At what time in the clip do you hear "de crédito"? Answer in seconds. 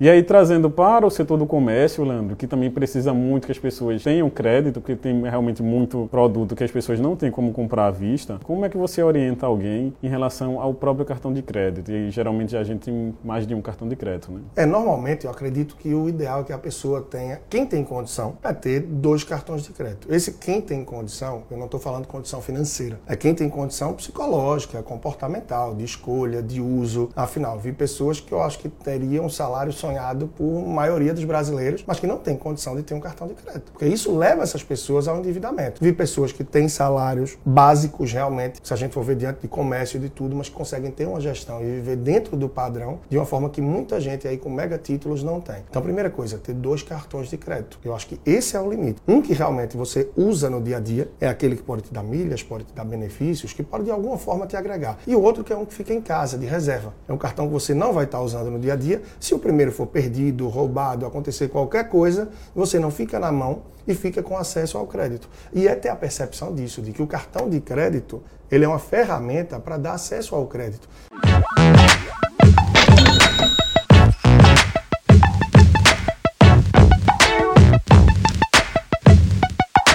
11.32-11.90, 13.88-14.30, 19.64-20.06, 33.26-33.72, 47.30-47.78, 67.48-68.20